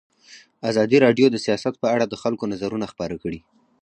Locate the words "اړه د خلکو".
1.95-2.43